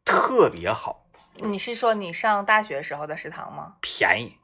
[0.04, 1.06] 特别好，
[1.42, 3.74] 你是说你上大学时候的食堂吗？
[3.80, 4.36] 便宜。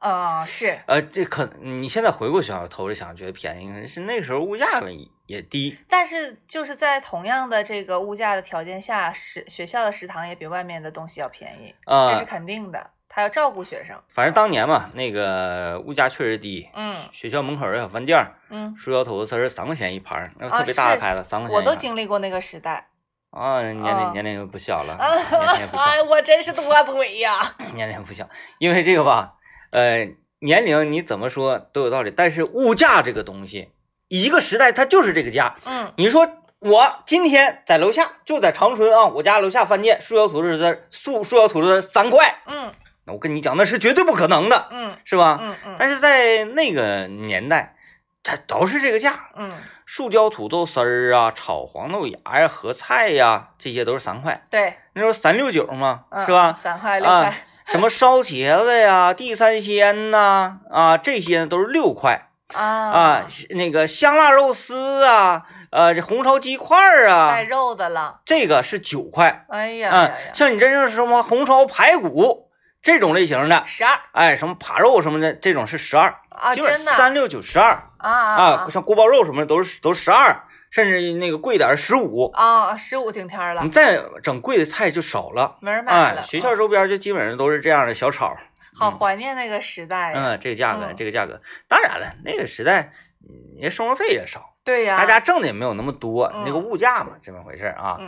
[0.00, 4.82] 啊、是，呃，这可你现在回过想头着想，觉得便宜，是那个时候物价
[5.26, 5.78] 也低。
[5.88, 12.90] 但是就是在同样的这个物价的条件下，食学校的食堂也比外面的东西要便宜，啊、这是肯定的。
[13.12, 14.00] 他要照顾学生。
[14.08, 16.68] 反正当年嘛，那个物价确实低。
[16.74, 21.56] 嗯学校门口的小饭店儿，嗯，树腰头子丝儿三块钱一盘，那特别大的是牌子，三块钱。
[21.56, 22.86] 我都经历过那个时代。
[23.30, 25.06] 啊，年龄啊年龄又不小了， 啊，
[25.52, 25.82] 年龄不小。
[25.82, 27.40] 哎，我真是多嘴呀。
[27.74, 29.34] 年龄不小，因为这个吧，
[29.70, 30.08] 呃，
[30.40, 33.70] 年龄你怎么说都有道理，但是物价这个东西，
[34.08, 35.56] 一个时代它就是这个价。
[35.64, 36.28] 嗯你说
[36.58, 42.72] 我今天在楼下，就在长春啊，我家楼下饭店树腰土豆丝儿，树树腰土豆丝三块，嗯
[43.06, 45.38] 那我跟你讲，那是绝对不可能的，嗯是吧？
[45.40, 47.76] 嗯嗯但是在那个年代，
[48.22, 49.52] 它都是这个价，嗯，
[49.86, 54.46] 树椒土豆丝儿啊，炒黄豆芽呀，合菜呀，这些都是三块。
[54.50, 56.52] 对，那时候三六九嘛，嗯是吧？
[56.52, 57.34] 三块六啊块。
[57.72, 63.26] 什么烧茄子呀、地三鲜呐，啊，这些都是六块啊啊。
[63.50, 68.20] 那个香辣肉丝啊，呃，这红烧鸡块儿带啊，肉的了。
[68.24, 70.08] 这个是九块哎呀啊呀。
[70.08, 72.50] 呀，像你真正是什么红烧排骨
[72.82, 82.30] 这种类型的，十二哎，什么扒肉什么的，这种是十二，啊，基本真的三六九十二啊啊啊，像锅包肉什么的都是都十二，甚至那个贵点十五。
[82.32, 82.76] 啊！
[82.76, 85.56] 十五顶天儿了你，再整贵的菜就少了。
[85.60, 86.22] 没人买哎，了。
[86.22, 88.36] 学校嗯周边就基本上都是这样的小炒。
[88.72, 90.14] 好怀念那个时代呀。
[90.16, 92.92] 嗯，这个价格，嗯这个价格，当然了，那个时代，
[93.28, 97.98] 嗯人生活费也少，对呀，大家挣的也没有那么多，嗯那个物价嘛，这么回事儿啊。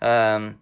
[0.00, 0.56] 嗯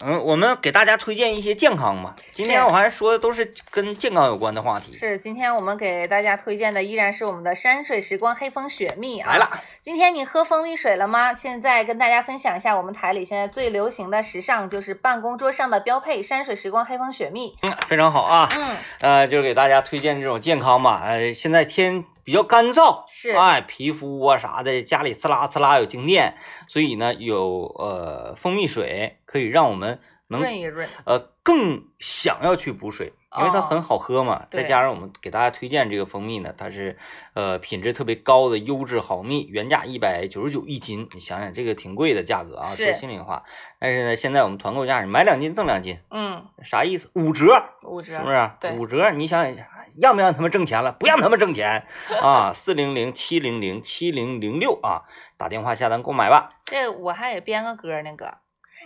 [0.00, 2.16] 嗯嗯，我们给大家推荐一些健康吧。
[2.32, 4.96] 今天我还说的都是跟健康有关的话题。
[4.96, 9.30] 是今天我们给大家推荐的依然是我们的山水时光黑蜂雪蜜啊。
[9.32, 11.32] 来了，今天你喝蜂蜜水了吗？
[11.34, 17.56] 现在跟大家分享一下我们台里现在最流行的时尚，就是办公桌上的标配——山水时光黑蜂雪蜜。
[17.62, 18.48] 嗯，非常好啊。
[18.52, 21.02] 嗯，呃，就是给大家推荐这种健康嘛。
[21.04, 26.34] 呃，现在天比较干燥，是哎，皮肤啊啥的，家里呲啦呲啦有静电，
[26.68, 30.88] 所以呢，有呃蜂蜜水可以让我们能润一润。
[31.04, 34.46] 呃，更想要去补水，因为它哦很好喝嘛。
[34.50, 36.96] 再加上我们给大家推荐这个蜂蜜呢，它是
[37.34, 43.42] 呃品质特别高的优质好蜜，原价一百九十九一斤，你想想这个挺贵的价格啊，说心里话。
[43.80, 47.10] 但是呢，现在我们团购价是买两斤赠两斤，嗯，啥意思？
[47.14, 48.50] 五折，五折是不是？
[48.60, 49.66] 对五折，你想想，
[50.00, 50.92] 让不让他们挣钱了？
[50.92, 51.86] 不让他们挣钱
[52.22, 52.52] 啊！
[52.54, 55.02] 四零零七零零七零零六啊，
[55.36, 56.50] 打电话下单购买吧。
[56.64, 58.38] 这我还得编个歌呢，哥。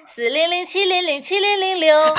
[0.06, 2.14] 四零零七零零七零零六，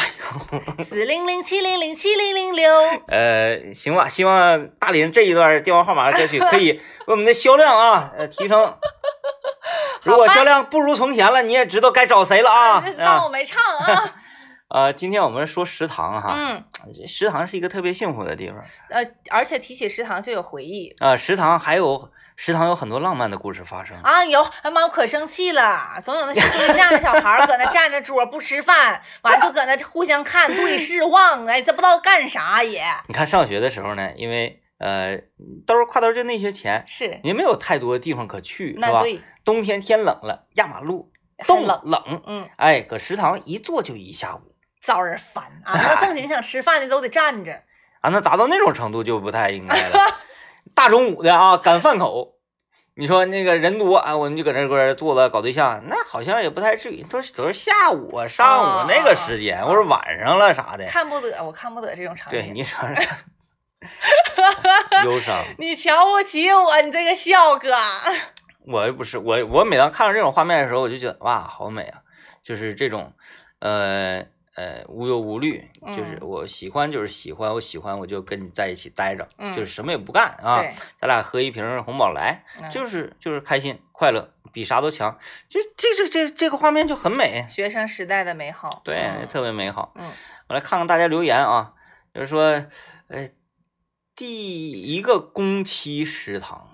[0.84, 2.70] 四零零七零零七零零六。
[3.08, 8.74] 呃，行吧，希望大林这一段电话号码歌曲可以为我们的销量啊， 呃，提升。
[10.04, 13.30] 如果销量不如从前了，你也知道该找谁了啊当我啊！
[13.30, 14.04] 没唱啊。
[14.70, 16.64] 呃，今天我们说食堂哈，嗯，
[17.08, 18.58] 食堂是一个特别幸福的地方
[18.90, 19.02] 呃，
[19.32, 23.98] 而且提起食堂就有回忆啊、食堂还有食堂有很多浪漫的故事发生。
[24.02, 24.26] 啊。
[24.26, 35.18] 有，哎妈，我可生气了，总有那处对象的小孩儿搁那占着桌不吃饭，完就搁那互相看对视 望，哎，这不知道干啥也你看上学的时候呢，因为呃
[35.66, 37.20] 兜儿挎兜儿就那些钱，是。
[37.24, 38.90] 也没有太多地方可去，是吧？
[38.92, 41.10] 那对，冬天天冷了，压马路
[41.48, 44.54] 冻冷，冷，嗯，哎，搁食堂一坐就一下午。
[44.82, 45.74] 招人烦啊！
[45.74, 47.64] 那正经想吃饭的都得站着。
[48.02, 50.00] 啊，那达到那种程度就不太应该了。
[50.76, 52.36] 大中午的啊，赶饭口，
[52.96, 60.86] 你说那个人多啊，我们就搁那块儿坐着搞对象，那好像也不太至于，都是都是下午啊、上午那个时间，或者晚上了啥的。
[60.86, 62.40] 看不得，我看不得这种场景。
[62.40, 62.78] 对，你说
[65.04, 67.70] 忧伤， 你瞧不起我，你这个笑哥。
[68.66, 72.00] 我又不是我，我每当看到这种画面的时候，我就觉得哇，好美啊！
[72.44, 73.14] 就是这种，
[73.60, 74.26] 呃
[74.58, 80.64] 呃无忧无虑，就是嗯我喜欢就是喜欢，我喜欢我就跟你在一起待着，嗯就是什么也不干啊，
[81.00, 85.18] 咱俩喝一瓶红宝来，嗯就是就是开心快乐，比啥都强，
[85.48, 88.82] 就这这这这个画面就很美，学生时代的美好。
[88.84, 89.94] 对，嗯特别美好。
[89.96, 90.12] 嗯
[90.50, 91.74] 我来看看大家留言啊，
[92.14, 92.66] 就是说，
[93.10, 93.30] 呃，
[94.16, 96.70] 第一个工期食堂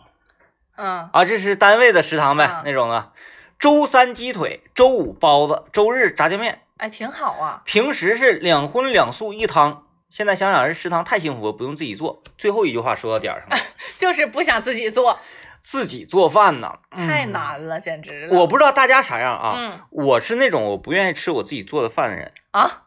[0.75, 3.11] 嗯啊，这是单位的食堂呗，啊那种啊，
[3.59, 7.61] 周三鸡腿，周五包子，周日炸酱面，哎，挺好啊。
[7.65, 9.83] 平时是两荤两素一汤。
[10.09, 12.21] 现在想想，这食堂太幸福了，不用自己做。
[12.37, 13.65] 最后一句话说到点儿上了，
[13.97, 15.19] 就是不想自己做，
[15.59, 17.25] 自己做饭呐，嗯太。
[17.27, 18.39] 难了，简直了。
[18.39, 22.83] 我不知道大家啥样啊，嗯我是那种我不愿意吃我自己做的饭的人，啊，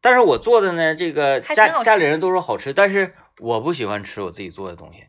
[0.00, 5.06] 但是我做的呢，这个家家里人都说好吃，但是我不喜欢吃我自己做的东西，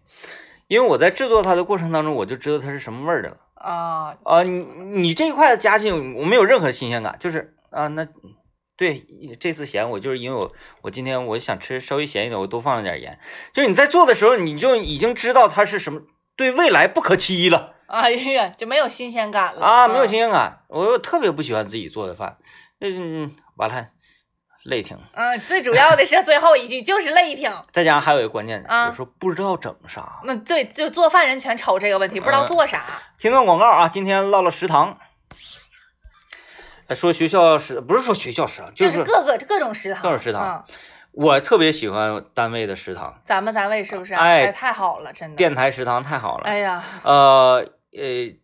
[0.67, 3.37] 因为我在制作它的过程当中，我就知道它是什么味儿的了。
[3.53, 4.59] 啊，啊、你
[5.01, 8.07] 你这一块加进去，我没有任何新鲜感，就是啊，那
[8.77, 9.05] 对
[9.39, 10.51] 这次咸，我就是因为我
[10.83, 13.19] 我今天我想吃稍微咸一点，我多放了点盐。
[13.53, 16.01] 就是你在做的时候，你就已经知道它是什么，
[16.35, 20.61] 对未来不可期了哎呀，就没有新鲜感了啊，没有嗯新鲜感。
[20.69, 22.37] 我特别不喜欢自己做的饭，
[22.79, 23.87] 嗯，完了
[24.63, 24.97] 累挺。
[25.13, 27.51] 嗯，最主要的是最后一句就是累挺。
[27.73, 30.19] 再加上还有一个关键，啊有时候不知道整啥。
[30.23, 32.83] 那，对，就做饭人全愁这个问题，不知道嗯做啥。
[33.17, 34.97] 听段广告啊，今天唠唠食堂。
[36.89, 40.75] 呃说学校食不是说学校食堂，就就是各个各种食堂，各种食堂嗯
[41.11, 44.13] 我特别喜欢单位的食堂，咱们单位是不是？
[44.13, 45.35] 哎太好了，真的。
[45.35, 46.43] 电台食堂太好了。
[46.45, 48.35] 哎呀，呃呃，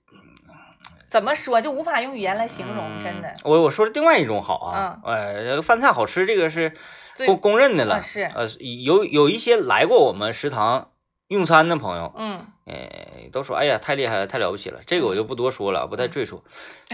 [1.08, 3.38] 怎么说就无法用语言来形容，真的嗯。
[3.44, 6.74] 我我说的另外一种好啊，呃，饭菜好吃，这个是
[7.14, 7.96] 最公公认的了。
[7.96, 8.48] 啊是呃，
[8.84, 10.90] 有有一些来过我们食堂
[11.28, 12.46] 用餐的朋友，嗯。
[12.66, 14.80] 哎，都说哎呀太厉害了，太了不起了。
[14.88, 16.44] 这个我就不多说了，不太赘述。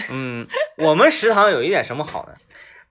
[0.09, 0.45] 嗯，
[0.77, 2.33] 我们食堂有一点什么好呢？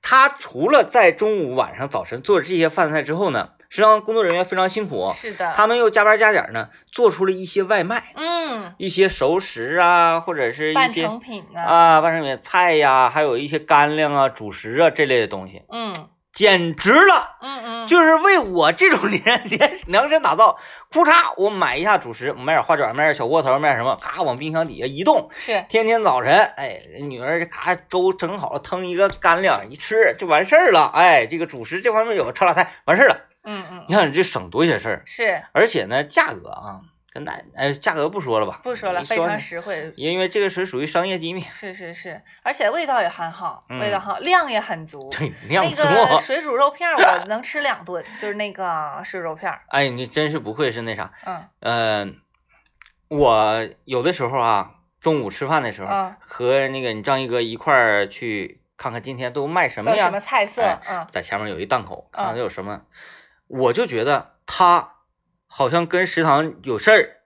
[0.03, 5.13] 他除了在中午、晚上、早晨做这些饭菜之后呢，食堂工作人员非常辛苦，哦。
[5.15, 5.53] 是的。
[5.55, 15.95] 他们又加班加点呢，做出了一些外卖，嗯，一些熟食啊，或者是一半些成品啊，啊半成品菜呀，还有一些干粮啊、主食啊这类的东西，嗯
[16.33, 17.37] 简直了！
[17.41, 20.59] 嗯嗯，就是为我这种连 连量身打造。
[20.91, 25.29] 咔嚓，我买一下主食，买点花卷，买点小窝头，买点什么，咔往冰箱底下一冻。
[25.33, 30.91] 是天天早晨，哎，女儿咔粥整好了，腾一个干粮一吃就完事儿了。
[30.95, 33.17] 哎，这个主食这方面有个炒俩菜，完事儿了。
[33.43, 36.81] 嗯嗯你看你这省多些事儿，是而且呢，价格啊，
[37.13, 39.93] 跟大哎价格不说了吧，不说了，非常实惠。
[39.97, 44.99] 因为这个是属于商业机密，是是是，而且味道也很好，嗯味道好，量也很足。
[45.11, 45.75] 对，量那。
[45.75, 49.53] 个水煮肉片我能吃两顿，就是那个水煮肉片。
[49.71, 52.21] 哎，你真是不愧是那啥，嗯嗯、
[53.09, 54.71] 我有的时候啊，
[55.01, 60.21] 中午吃饭的时候，嗯，和那个你张一哥一块儿去看看今天都卖什么呀有什么？
[60.21, 60.63] 菜色？
[60.63, 62.83] 哎嗯在前面有一档口，看看有什么，
[63.49, 64.93] 我就觉得他
[65.53, 67.17] 好像跟食堂有事儿，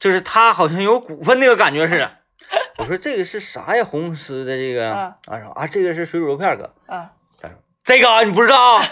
[0.00, 2.18] 就是他好像有股份那个感觉似的。
[2.78, 3.84] 我说这个是啥呀？
[3.84, 6.74] 红丝的这个嗯啊说啊，这个是水煮肉片哥。
[6.86, 8.82] 啊，他说这个啊你不知道？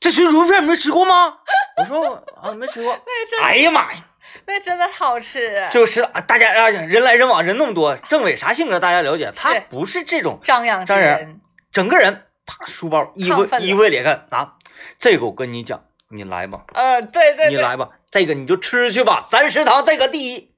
[0.00, 1.38] 这水煮肉片你没吃过吗？
[1.76, 2.98] 我说啊没吃过。
[3.42, 4.06] 哎呀妈呀！
[4.46, 11.40] 那真的好吃，就是啊大家啊人来人往人那么多，政委啥性格大家了解，他不是这种张扬之人。
[11.72, 14.56] 整个人啪书包衣服亢奋了衣柜里看拿，
[14.98, 20.52] 这个我跟你讲，你来吧，呃，对对对，你来吧，这个你就吃去吧，咱食堂这个第一，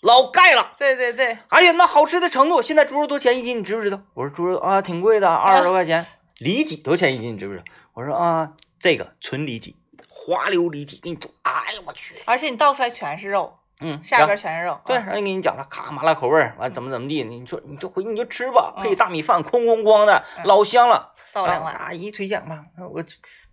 [0.00, 0.74] 老盖了。
[0.78, 4.00] 对对对，哎呀，那好吃的程度，现在猪肉多钱一斤，你知不知道？
[4.14, 6.06] 我说猪肉啊，挺贵的，二十多块钱。
[6.38, 7.64] 里脊多少钱一斤，你知不知道？
[7.94, 9.74] 我说啊，这个纯里脊，
[10.08, 11.30] 滑溜里脊，给你做。
[11.42, 14.80] 哎呀，我去，而且你倒出来全是肉，嗯，下然边全是肉。
[14.86, 21.11] 对，嗯然后给你讲了，咔麻辣口味儿，完怎么怎么地，你说你就回去你就吃吧，嗯配大米饭，哐哐哐的，嗯老香了。
[21.32, 23.02] 造两碗，阿姨推荐吧，我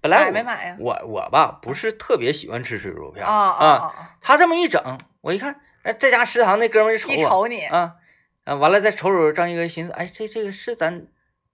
[0.02, 0.76] 本来买我没买呀？
[0.82, 4.18] 我我吧不是特别喜欢吃水煮肉片啊啊啊！
[4.20, 7.96] 他这么一整，我一看，哎，这家食堂那哥们儿就瞅我一瞅你，啊
[8.44, 11.08] 啊，完了再瞅瞅张一哥，寻思，哎，这这个是咱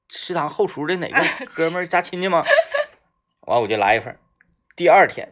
[0.10, 2.44] 食堂后厨的哪个 哥们儿家亲戚吗？
[3.42, 4.18] 完我就来一份。
[4.76, 5.32] 第二天，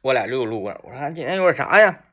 [0.00, 2.04] 我俩溜路过，我说俺今天有点啥呀？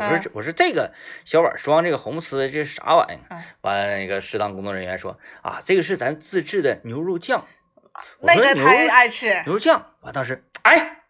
[0.00, 0.92] 我说嗯我说这个
[1.24, 3.42] 小碗装这个红丝，这是啥玩意儿嗯？
[3.60, 7.46] 完了，那个食堂工作人员说啊，这个是咱自制的牛肉酱。
[8.20, 9.28] 我那他爱吃。
[9.44, 11.02] 牛肉酱，完当时哎，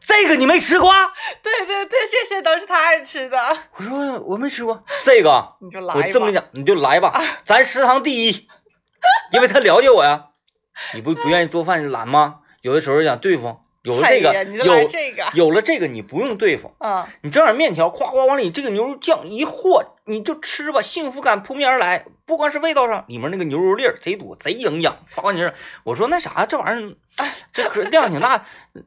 [0.00, 0.92] 这个你没吃过？
[1.42, 3.38] 对对对，这些都是他爱吃的，
[3.76, 6.00] 我说我没吃过这个， 你就来吧。
[6.04, 7.12] 我这么讲，你就来吧，
[7.44, 8.48] 咱食堂第一，
[9.32, 10.30] 因为他了解我呀。
[10.92, 12.40] 你不不愿意做饭懒吗？
[12.62, 22.04] 有的时候想对付，有了这个，哎呀你就来有这个，有了这个，你不用对付，嗯，你整点面条，夸夸往里这个牛肉酱一和，你就吃吧，幸福感扑面而来。
[22.26, 24.96] 不光是味道上，里面那个牛肉粒儿贼多，贼营养。
[25.14, 28.84] 夸夸你这，我说那啥，这玩意儿， 这可量挺大，嗯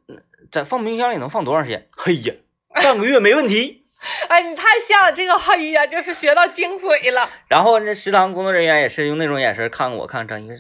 [0.52, 1.88] 在放冰箱里能放多长时间？
[1.96, 2.34] 嘿呀，
[2.74, 3.84] 半个月没问题。
[4.30, 7.30] 哎，你太像了，这个嘿呀，就是学到精髓了。
[7.48, 10.56] 然后那食堂工作人员也是用那种眼神看我，看张一个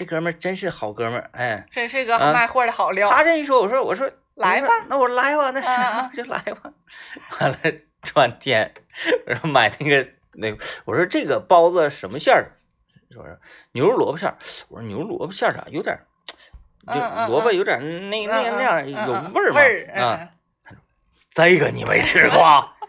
[0.00, 3.10] 这这哥们儿真是好哥们儿，哎，真是个啊卖货的好料。
[3.10, 6.72] 他这一说，我说我说来吧，那我来吧，那啊是就来吧。
[7.38, 7.58] 完了
[8.02, 8.72] 转天，
[9.26, 12.50] 我说买那个那个，我说这个包子什么馅儿的？
[13.14, 13.38] 说是
[13.72, 14.38] 牛肉萝卜馅儿。
[14.68, 15.98] 我说牛肉萝卜馅儿咋有点，
[16.86, 16.94] 就
[17.28, 20.18] 萝卜嗯有点那那嗯那样嗯有嗯味儿味啊。
[20.70, 20.76] 嗯
[21.30, 22.70] 这个你没吃过？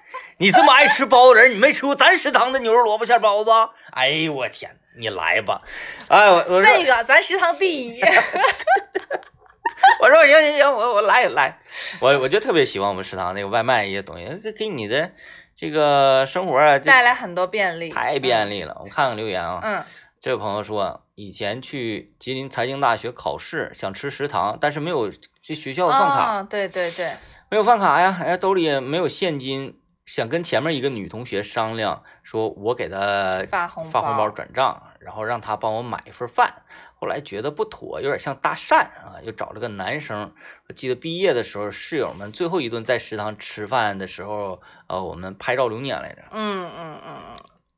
[0.42, 3.52] 你这么爱吃包子人，你没吃过咱食堂的牛肉萝卜馅包子？
[3.92, 5.62] 哎呦我天，你来吧！
[6.08, 8.02] 哎我这个咱食堂第一。
[10.02, 11.60] 我说行行行，我我来来，
[12.00, 15.12] 我我就特别喜欢我们食堂那个外卖一些东西，给给你的
[15.56, 18.76] 这个生活啊，带来很多便利，太便利了。
[18.80, 19.78] 我看看留言啊，嗯。
[19.78, 19.86] 嗯，
[20.20, 25.12] 这位朋友说，以前去吉林财经大学考试，想吃食堂，但是没有
[25.44, 27.12] 这学校的饭卡，啊，对对对，
[27.50, 29.80] 没有饭卡呀，哎，兜里也没有现金，
[30.14, 36.64] 想跟前面一个女同学商量，说我给她发红发红包包转账，然后让她帮我买一份饭。
[37.00, 40.34] 后来觉得不妥，有点像搭讪啊，又找了个男生。
[40.68, 46.24] 我记得毕业的时候，室友们最后一顿在食堂吃饭的时候，呃，我们拍照留念来着。
[46.32, 47.16] 嗯嗯嗯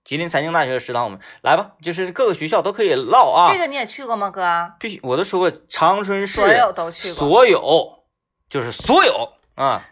[0.04, 3.52] 吉林财经大学食堂，我们来吧，就是各个学校都可以唠啊。
[3.52, 4.74] 嗯，这个你也去过吗，哥？
[4.80, 7.14] 必须，我都说过，长春市所有都去过。
[7.14, 8.04] 所有
[8.50, 9.86] 就是所有啊。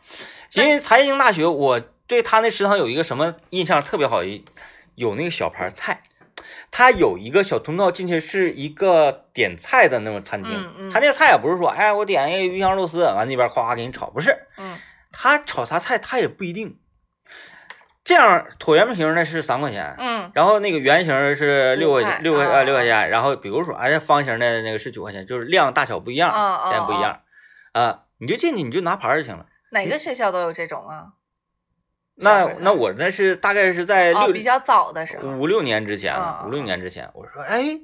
[0.49, 1.79] 吉林财经大学，我
[2.11, 4.21] 对他那食堂有一个什么印象特别好，
[4.95, 6.01] 有那个小盘菜，
[6.69, 10.51] 他有一个小通道进去是一个点菜的那种餐厅。
[10.53, 10.89] 嗯嗯。
[10.89, 14.77] 他那个菜也不是说，哎，我点一个鱼香肉丝，完那边夸夸给你炒，不是，嗯。
[15.13, 16.77] 他炒啥菜他也不一定。
[18.03, 20.29] 这样椭圆形的是三块钱，嗯。
[20.33, 26.29] 然后那个圆形是六块钱，六块啊呃六块钱，然后比如说哎方形的那个是九块钱，就是量大小不一样，
[26.69, 27.21] 钱不一样，
[27.71, 29.45] 啊，你就进去你就拿盘就行了。
[29.71, 31.13] 哪个学校都有这种啊？
[32.15, 35.27] 那那我那是大概是在哦，六比较早的时候。
[35.29, 37.79] 五六年之前五六年之前，我说哎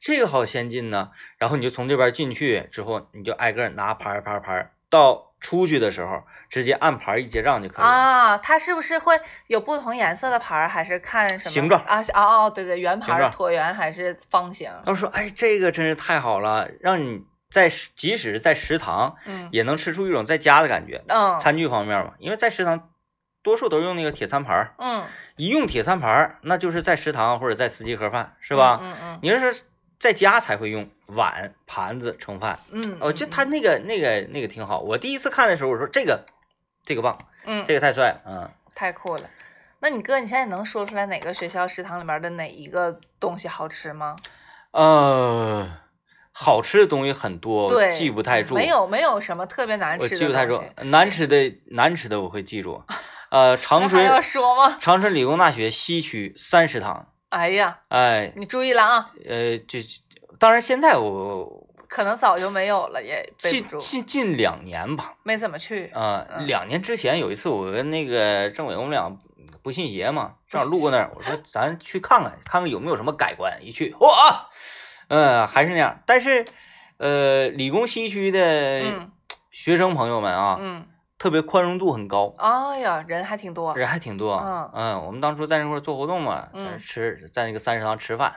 [0.00, 7.88] 这个好先进呢，然后你就从这边进去之后，你就挨个拿牌儿盘儿盘儿，到出去的时候直接按牌儿一结账就可以了。
[7.88, 10.68] 啊，它是不是会有不同颜色的牌儿？
[10.68, 12.00] 还是看什么形状啊？
[12.14, 14.70] 哦哦，对对，圆盘儿、形状椭圆还是方形？
[14.86, 21.02] 我说哎这个真是太好了，让你在即使在食堂嗯也能吃出一种在家的感觉。
[21.08, 22.90] 嗯餐具方面嘛，因为在食堂
[23.42, 25.04] 多数都用那个铁餐盘儿，嗯，
[25.36, 28.78] 一用铁餐盘儿，那就是在食堂或者在司机盒饭，是吧？
[28.82, 29.62] 嗯嗯你要是
[29.98, 34.80] 在家才会用碗、盘子盛饭，嗯，我觉得他那个那个那个挺好。
[34.80, 36.24] 我第一次看的时候，我说这个
[36.84, 38.50] 这个棒，嗯这个太帅了，嗯。
[38.74, 39.22] 太酷了。
[39.80, 44.16] 那你哥，你现在能说出来哪个学校食堂里面的哪一个东西好吃吗？
[44.70, 45.68] 呃，
[46.32, 52.82] 好吃的东西很多，对，记不太住，没有没有什么特别难吃的我吃记不太住难吃的难吃的我会记住。
[53.32, 54.76] 呃，长春说吗？
[54.78, 59.82] 长春理工大学西区三食堂，哎呀，哎，你注意了啊，呃，这
[60.38, 65.86] 当然现在我可能早就没有了，也背近，近近两年吧，没怎么去。
[65.94, 69.10] 啊、嗯两年之前有一次，我跟那个政委我们俩
[69.62, 73.58] 不信邪嘛，正好路过那儿，我说咱去看看，看看有没有什么改观。
[73.62, 74.50] 一去，哇，
[75.08, 76.02] 嗯、还是那样。
[76.04, 76.44] 但是，
[76.98, 79.10] 呃，理工西区的嗯
[79.50, 80.86] 学生朋友们啊，嗯，
[81.22, 83.72] 特别宽容度很高，哎呀，人还挺多。
[83.76, 84.34] 人还挺多。
[84.74, 86.48] 嗯我们当初在那块做活动嘛，
[86.80, 88.34] 吃，在那个三食堂吃饭。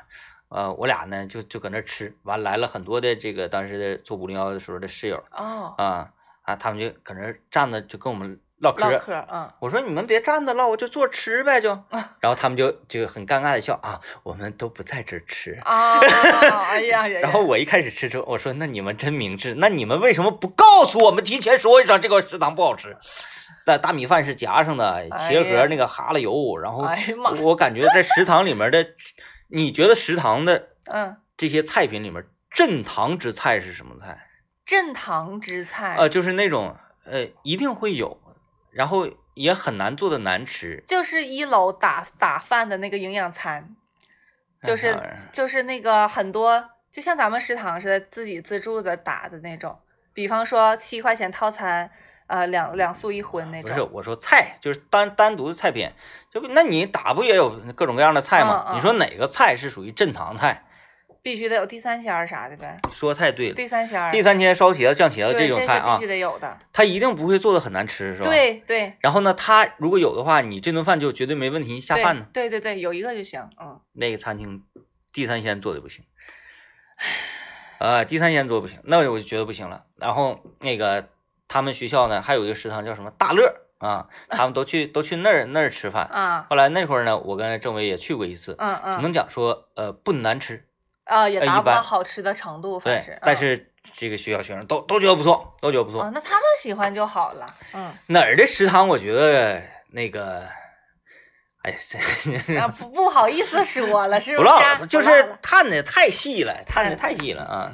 [0.50, 6.12] 呃，我俩呢就就搁那吃，完来了很多的这个当时的做五零幺的时候的室友哦，啊
[6.44, 8.98] 啊，他们就搁那站着就跟我们唠嗑唠。
[8.98, 11.70] 嗑，嗯，我说你们别站着唠，我就坐吃呗就。
[12.22, 15.60] 然后他们就就很尴尬的笑啊，我们都不在这儿吃。
[15.64, 16.00] 啊，
[16.70, 22.98] 哎呀，呀然后我一开始吃之后，我说那你们真明智，那你们为什么不告诉我们，提前说一声这个食堂不好吃？
[23.66, 28.86] 但大米饭是夹上的，哎茄盒那个哈喇油，然后哎呀妈，我感觉在食堂里面的，
[29.50, 34.28] 你觉得食堂的 嗯，这些菜品里面，镇堂之菜是什么菜？
[34.66, 38.20] 镇堂之菜，呃，就是那种呃一定会有，
[38.76, 43.74] 然后也很难做的难吃，就是一楼打打饭的那个营养餐，
[44.62, 45.00] 就是
[45.32, 49.80] 就是那个很多，就像咱们食堂似的，自己自助的打的那种，
[50.14, 51.90] 比方说七块钱套餐，
[52.28, 55.90] 呃，两两素一荤那种不是，我说菜就是单单独的菜品，
[56.30, 58.66] 就不那你打不也有各种各样的菜吗？
[58.68, 60.65] 嗯嗯你说哪个菜是属于镇堂菜？
[61.26, 63.56] 必须得有地三鲜儿啥的呗，说太对了。
[63.56, 66.56] 地三鲜儿，地三鲜烧茄子、酱茄子这种菜啊必须，得有的。
[66.72, 68.30] 他一定不会做的很难吃，是吧？。
[68.30, 72.28] 对对然后呢，他如果有的话，你这顿饭就绝对没问题，下饭呢。
[72.32, 73.42] 对对对，有一个就行。
[73.60, 74.62] 嗯，那个餐厅
[75.12, 76.06] 地三鲜做的不行，
[77.80, 79.86] 呃，地三鲜做得不行，那我就觉得不行了。
[79.96, 81.10] 然后那个
[81.48, 86.06] 他们学校呢，还有一个食堂叫什么大乐啊，他们都去都去那儿那儿吃饭。
[86.06, 90.68] 啊，后来那会儿呢，我跟政委也去过一次，嗯嗯，只能讲说呃不难吃，
[91.06, 96.02] 啊也达不到好吃的程度，反正是，，但嗯是这个学校学生都都觉得不错，都觉得不错。
[96.02, 97.46] 啊，那他们喜欢就好了。
[97.74, 100.48] 嗯，哪儿的食堂我觉得那个，
[101.64, 101.78] 哎呀，
[102.46, 104.88] 这啊不不好意思说了，是 不是？
[104.88, 107.74] 就是探的太细了，探的嗯太细了啊。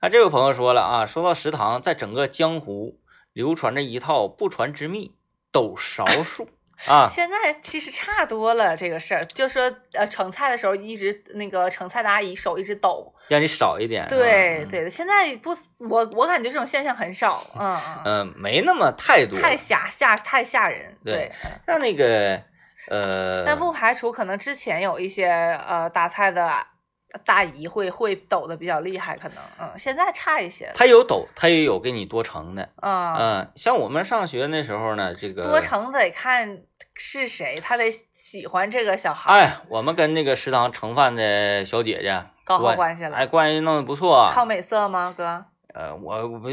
[0.00, 3.00] 啊，这位朋友说了啊，说到食堂，在整个江湖
[3.32, 5.14] 流传着一套不传之秘——
[5.50, 6.46] 抖勺术
[6.88, 7.06] 啊。
[7.06, 14.04] 现在其实差多了这个事儿，就说呃盛菜的时候一直那个盛菜的阿姨手一直抖，让你少一点。
[14.06, 21.30] 嗯，对对，现在不我我感觉这种现象很少，嗯嗯，嗯，没那么太多，太吓吓太吓人，对
[21.66, 22.40] 让那个
[22.88, 25.26] 呃，但不排除可能之前有一些
[25.66, 26.50] 呃打菜的
[27.24, 32.68] 大姨会会抖的比较厉害，可能嗯，现在差一些了，他有抖，他也有给你多盛的。
[32.82, 36.62] 嗯，嗯，像我们上学那时候呢，这个多盛得看
[36.94, 44.30] 是谁，他得喜欢这个小孩，哎，我们跟那个食堂盛饭的小姐姐搞好关关系了哎，关系弄得不错。
[44.32, 45.44] 靠美色吗，哥？
[45.74, 46.48] 呃，我我不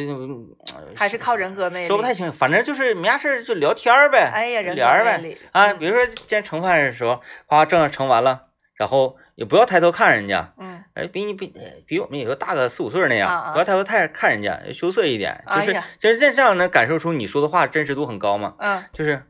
[0.96, 1.88] 还是靠人格魅力？
[1.88, 5.38] 说不太清，反正就是没啥事儿就聊天儿呗，哎呀，人聊呗。
[5.52, 13.52] 啊，嗯比如说今天盛饭的时候，哗正盛完了，然后也不要抬头看人家，嗯，哎，比你比呃比我们也就大个四五岁那样，啊啊。
[13.54, 18.54] 不要抬头太看人家，羞涩一点，就是哎就是这这样能感受出你说的话真实度很高嘛。
[18.60, 19.26] 嗯，就是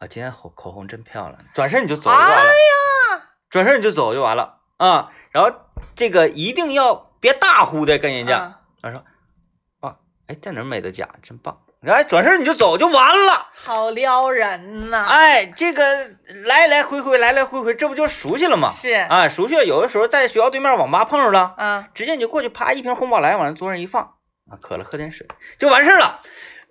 [0.00, 2.44] 啊，今天口口红真漂亮，转身你就走就完了，哎
[3.14, 4.58] 呀，转身你就走就完了。
[4.78, 5.12] 啊。
[5.30, 5.52] 然后
[5.94, 8.82] 这个一定要别大呼的跟人家，嗯。
[8.82, 9.04] 他说
[9.78, 9.96] 啊，
[10.26, 11.60] 哎，在哪儿买的假，真棒。
[11.82, 13.48] 然后转身你就走就完了。
[13.52, 15.84] 好撩人呐，哎，这个
[16.44, 18.70] 来来回回，来来回回，这不就熟悉了吗？
[18.70, 19.64] 是，啊，熟悉了。
[19.64, 24.02] 有的时候在学校对面网吧碰上了，嗯，直接你就过去，啪一瓶红宝来往桌上一放，
[24.50, 25.26] 啊，渴了喝点水
[25.58, 26.20] 就完事儿了。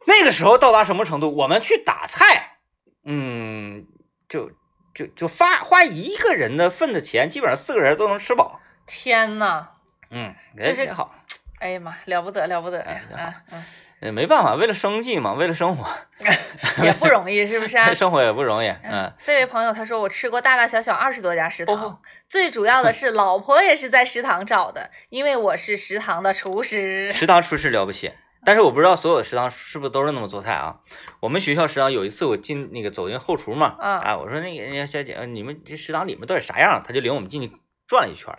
[0.07, 1.35] 那个时候到达什么程度？
[1.35, 2.57] 我们去打菜，
[3.05, 3.85] 嗯，
[4.29, 4.49] 就
[4.95, 8.59] 就就发花一个人的份子钱，基本上四个人都能吃饱。
[8.87, 9.67] 天呐，
[10.09, 11.13] 嗯，这是也好，
[11.59, 13.63] 哎呀妈，了不得了不得呀，哎挺好嗯
[14.01, 15.87] 嗯，呃没办法，为了生计嘛，为了生活，
[16.83, 17.77] 也不容易，是不是？
[17.95, 18.67] 生活也不容易。
[18.83, 27.11] 嗯，这位朋友他说我吃过大大小小二十多家食堂，哦最主要的是老婆也是在食堂找的，因为我是食堂的厨师。
[27.13, 28.11] 食堂厨师了不起，
[28.45, 30.77] 但是我不知道所有的食堂是不是都是那么做菜啊。
[31.19, 36.81] 我们学校食堂有一次我进那个走进后厨嘛，嗯啊，我说那个人家小姐，呃你们这食堂里面到底啥样？
[36.85, 37.51] 他就领我们进去
[37.87, 38.33] 转了一圈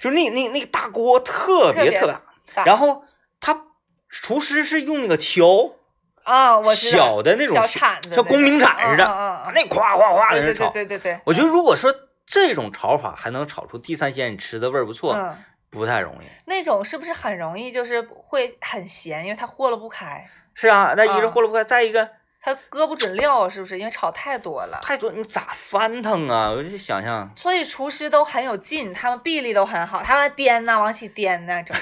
[0.00, 2.14] 就那那那个大锅特别特别
[2.54, 3.02] 大然后他
[4.12, 5.72] 厨师是用那个锹，
[6.24, 9.04] 啊，我小的那种小铲子，像工兵铲似的，
[9.54, 10.70] 那夸夸夸的对在那炒。
[10.70, 11.92] 对对对对，我觉得如果说
[12.26, 15.36] 这种炒法还能炒出地三鲜，你吃的味儿不错，嗯，
[15.70, 16.26] 不太容易。
[16.44, 22.08] 那种是不是很容易就是会很咸，因为它和了不开，是啊，那一是啊和了不开，再一个
[22.44, 23.78] 它搁不准料，是不是？
[23.78, 24.80] 因为炒太多了。
[24.82, 26.50] 太多，你咋翻腾啊？
[26.50, 31.76] 我就想想所以厨师都很有劲，他们臂力都很好，他们颠呐，往起颠呐，整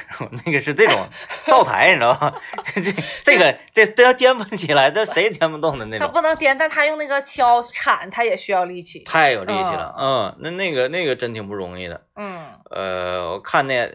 [0.44, 1.08] 那个是这种
[1.46, 2.34] 灶台，你知道吧？
[2.74, 2.92] 这
[3.22, 9.00] 这个这都要颠不起来，这谁也颠不动的那种他，不能颠，但他用那个敲铲，他也需要力气。
[9.04, 9.94] 太有力气了。
[9.98, 12.02] 嗯，那那个那个真挺不容易的。
[12.16, 13.90] 嗯呃，我看那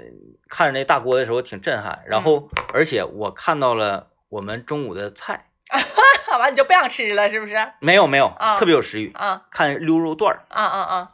[0.50, 5.46] 看着那大锅的时候挺震撼，然后而且我看到了我们中午的菜，
[6.40, 7.56] 完你就不想吃了，是不是？
[7.56, 9.12] 啊没有没有，啊特别有食欲。
[9.14, 11.10] 啊看溜肉段儿，啊啊！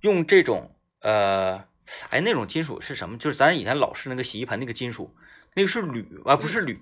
[0.00, 1.64] 用这种呃，
[2.10, 3.18] 哎，那种金属是什么？
[3.18, 5.14] 就是咱以前老式那个洗衣盆那个金属，
[5.54, 6.80] 那个是铝啊，不是铝，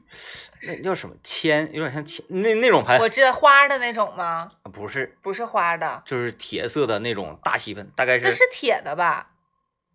[0.62, 1.68] 那叫什么铅？
[1.72, 4.52] 有点像铅，那那种盆我知道花的那种吗？
[4.72, 9.30] 不是，不是花的，就是铁色的那种大洗衣盆，大概是这是铁的吧？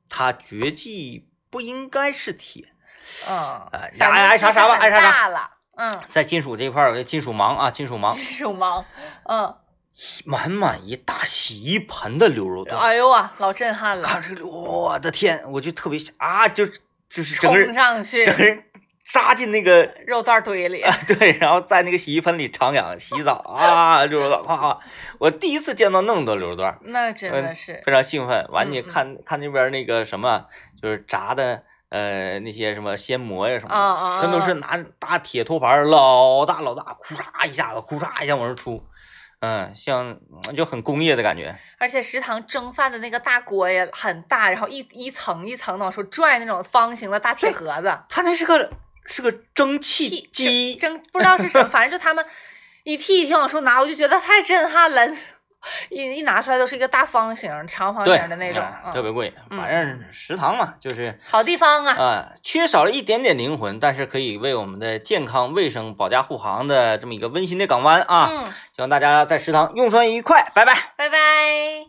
[0.09, 2.73] 它绝技不应该是铁，
[3.29, 5.49] 嗯，哎反正爱爱啥啥吧就是很爱啥啥大了。
[5.75, 8.83] 嗯，在金属这一块儿，金属盲啊，金属盲金，属盲。
[9.23, 9.55] 嗯，
[10.25, 16.65] 满满一大洗衣盆的牛肉段，哎呦啊，老震撼了，看这个，我的天，我就特别想啊，就
[17.09, 18.63] 就是整个冲人上去整个人
[19.05, 20.81] 扎进那个 肉段堆里。
[20.81, 24.77] 啊，对，然后在那个洗衣盆里徜徉洗澡啊，牛肉段！
[25.19, 28.45] 我第一次见到那么多牛肉段，那真的是，非常兴奋。
[28.49, 30.45] 完，你看看那边那个什么，
[30.81, 31.63] 就是炸的，
[31.93, 38.83] 呃，那些什么鲜蘑呀什么的，全都是拿大铁托盘儿，老大老大，库嚓一下子，库嚓一下往上出，
[39.41, 40.17] 嗯，像
[40.57, 41.55] 就很工业的感觉。
[41.77, 48.71] 而且食堂蒸饭的那个大锅也很大，然后一一层一层的往出拽那种方形的大铁盒子，它那是个
[49.05, 52.25] 是个蒸汽屉机，蒸不知道是什么，反正就他们
[52.85, 55.15] 一屉一屉往出拿，我就觉得太震撼了。
[55.89, 59.33] 一一拿出来都是一个大方形、长方形的那种，特别贵。
[59.49, 61.93] 嗯反正食堂嘛，就是好地方啊。
[61.93, 68.29] 啊、缺少了一点点灵魂，但是可以为我们的健康卫生保驾护航的这么一个温馨的港湾啊！
[68.31, 70.73] 嗯，希望大家在食堂用餐愉快，拜拜。
[70.95, 71.85] 拜拜。